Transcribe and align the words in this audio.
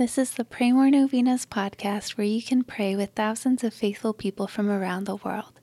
This 0.00 0.16
is 0.16 0.30
the 0.30 0.46
Pray 0.46 0.72
More 0.72 0.88
Novenas 0.88 1.44
podcast 1.44 2.16
where 2.16 2.26
you 2.26 2.42
can 2.42 2.64
pray 2.64 2.96
with 2.96 3.10
thousands 3.10 3.62
of 3.62 3.74
faithful 3.74 4.14
people 4.14 4.46
from 4.46 4.70
around 4.70 5.04
the 5.04 5.16
world. 5.16 5.60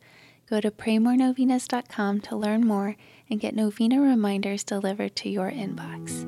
Go 0.47 0.61
to 0.61 0.69
praymorenovenas.com 0.69 2.21
to 2.21 2.36
learn 2.36 2.61
more 2.61 2.95
and 3.31 3.39
get 3.39 3.55
novena 3.55 4.00
reminders 4.00 4.63
delivered 4.63 5.15
to 5.15 5.29
your 5.29 5.50
inbox. 5.50 6.21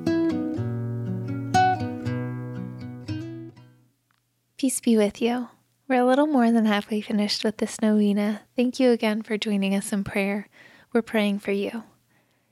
Peace 4.57 4.81
be 4.81 4.97
with 4.97 5.21
you. 5.21 5.49
We're 5.87 6.01
a 6.01 6.05
little 6.05 6.25
more 6.25 6.51
than 6.51 6.65
halfway 6.65 7.01
finished 7.01 7.43
with 7.43 7.57
this 7.57 7.79
novena. 7.79 8.41
Thank 8.55 8.79
you 8.79 8.89
again 8.89 9.21
for 9.21 9.37
joining 9.37 9.75
us 9.75 9.93
in 9.93 10.03
prayer. 10.03 10.47
We're 10.93 11.03
praying 11.03 11.39
for 11.39 11.51
you. 11.51 11.83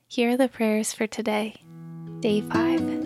Here 0.08 0.34
are 0.34 0.38
the 0.38 0.50
prayers 0.50 0.94
for 0.94 1.08
today, 1.08 1.56
day 2.20 2.42
5. 2.42 2.97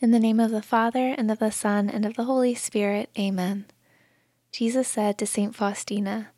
In 0.00 0.12
the 0.12 0.20
name 0.20 0.38
of 0.38 0.52
the 0.52 0.62
Father, 0.62 1.12
and 1.18 1.28
of 1.28 1.40
the 1.40 1.50
Son, 1.50 1.90
and 1.90 2.06
of 2.06 2.14
the 2.14 2.22
Holy 2.22 2.54
Spirit, 2.54 3.10
Amen. 3.18 3.64
Jesus 4.52 4.86
said 4.86 5.18
to 5.18 5.26
St. 5.26 5.56
Faustina, 5.56 6.28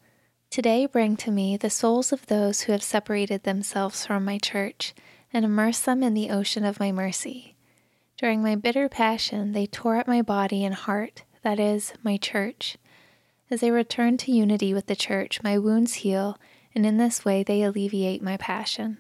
Today 0.49 0.87
bring 0.87 1.15
to 1.19 1.31
me 1.31 1.59
the 1.59 1.69
souls 1.69 2.11
of 2.11 2.25
those 2.25 2.63
who 2.63 2.73
have 2.73 2.83
separated 2.83 3.43
themselves 3.43 4.07
from 4.07 4.25
my 4.25 4.39
church, 4.39 4.95
and 5.31 5.45
immerse 5.45 5.81
them 5.81 6.03
in 6.03 6.15
the 6.15 6.31
ocean 6.31 6.65
of 6.65 6.81
my 6.81 6.91
mercy. 6.91 7.55
During 8.17 8.43
my 8.43 8.55
bitter 8.55 8.89
passion, 8.89 9.53
they 9.53 9.67
tore 9.67 9.97
at 9.97 10.09
my 10.09 10.23
body 10.23 10.65
and 10.65 10.75
heart, 10.75 11.25
that 11.43 11.61
is, 11.61 11.93
my 12.03 12.17
church. 12.17 12.79
As 13.51 13.61
they 13.61 13.71
return 13.71 14.17
to 14.19 14.33
unity 14.33 14.73
with 14.73 14.87
the 14.87 14.97
church, 14.97 15.43
my 15.43 15.59
wounds 15.59 15.97
heal, 15.97 16.39
and 16.75 16.87
in 16.87 16.97
this 16.97 17.27
way 17.27 17.43
they 17.43 17.63
alleviate 17.63 18.23
my 18.23 18.39
passion. 18.39 18.97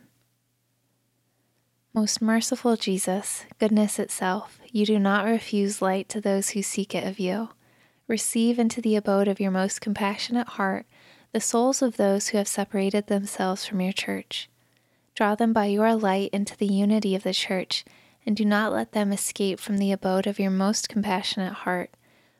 Most 1.93 2.23
merciful 2.23 2.77
Jesus, 2.77 3.47
goodness 3.59 3.99
itself, 3.99 4.61
you 4.71 4.87
do 4.87 4.97
not 5.01 5.25
refuse 5.25 5.83
light 5.83 6.09
to 6.11 6.21
those 6.21 6.51
who 6.51 6.63
seek 6.63 6.95
it 6.95 7.05
of 7.05 7.19
you. 7.19 7.49
Receive 8.07 8.61
into 8.61 8.81
the 8.81 8.95
abode 8.95 9.27
of 9.27 9.41
your 9.41 9.51
most 9.51 9.81
compassionate 9.81 10.51
heart 10.51 10.87
the 11.33 11.41
souls 11.41 11.83
of 11.83 11.97
those 11.97 12.29
who 12.29 12.39
have 12.39 12.47
separated 12.47 13.09
themselves 13.09 13.65
from 13.65 13.81
your 13.81 13.93
church. 13.93 14.49
Draw 15.17 15.35
them 15.35 15.53
by 15.53 15.67
your 15.67 15.97
light 15.97 16.31
into 16.33 16.57
the 16.57 16.73
unity 16.73 17.17
of 17.17 17.25
the 17.25 17.35
church, 17.35 17.85
and 18.25 18.37
do 18.37 18.45
not 18.45 18.73
let 18.73 18.93
them 18.93 19.13
escape 19.13 19.59
from 19.59 19.79
the 19.79 19.91
abode 19.91 20.29
of 20.29 20.39
your 20.39 20.51
most 20.53 20.89
compassionate 20.89 21.55
heart, 21.55 21.91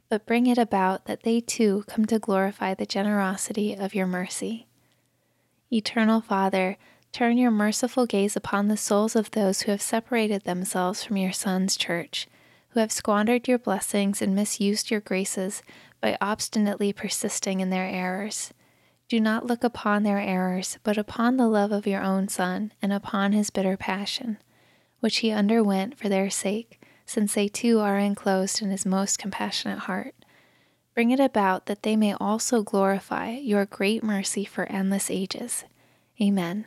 but 0.09 0.27
bring 0.27 0.47
it 0.47 0.59
about 0.59 1.07
that 1.07 1.25
they 1.25 1.41
too 1.41 1.85
come 1.89 2.05
to 2.07 2.21
glorify 2.21 2.73
the 2.73 2.87
generosity 2.87 3.75
of 3.75 3.97
your 3.97 4.07
mercy. 4.07 4.69
Eternal 5.73 6.21
Father, 6.21 6.79
Turn 7.13 7.39
your 7.39 7.51
merciful 7.51 8.07
gaze 8.07 8.37
upon 8.37 8.69
the 8.69 8.77
souls 8.77 9.17
of 9.17 9.33
those 9.33 9.63
who 9.63 9.73
have 9.73 9.83
separated 9.83 10.45
themselves 10.45 11.03
from 11.03 11.17
your 11.17 11.33
Son's 11.33 11.77
church, 11.77 12.29
who 12.71 12.81
have 12.81 12.93
squandered 12.93 13.49
your 13.49 13.59
blessings 13.59 14.23
and 14.23 14.35
misused 14.35 14.91
your 14.91 15.01
graces 15.01 15.63
by 16.01 16.17
obstinately 16.21 16.93
persisting 16.93 17.61
in 17.61 17.71
their 17.71 17.87
errors. 17.87 18.55
Do 19.09 19.19
not 19.19 19.45
look 19.45 19.65
upon 19.65 20.05
their 20.05 20.21
errors, 20.21 20.79
but 20.85 20.97
upon 20.97 21.37
the 21.37 21.49
love 21.49 21.73
of 21.73 21.87
your 21.87 22.01
own 22.01 22.29
Son 22.29 22.73
and 22.81 22.93
upon 22.93 23.33
his 23.33 23.51
bitter 23.51 23.77
passion, 23.77 24.39
which 25.01 25.19
he 25.19 25.33
underwent 25.33 25.99
for 25.99 26.09
their 26.09 26.31
sake, 26.31 26.81
since 27.05 27.35
they 27.35 27.49
too 27.49 27.81
are 27.81 27.99
enclosed 27.99 28.63
in 28.63 28.71
his 28.71 28.87
most 28.87 29.19
compassionate 29.19 29.81
heart. 29.81 30.15
Bring 30.95 31.11
it 31.11 31.19
about 31.19 31.67
that 31.67 31.83
they 31.83 31.97
may 31.97 32.15
also 32.15 32.63
glorify 32.63 33.31
your 33.31 33.67
great 33.67 34.05
mercy 34.05 34.45
for 34.45 34.67
endless 34.67 35.11
ages. 35.11 35.65
Amen. 36.23 36.67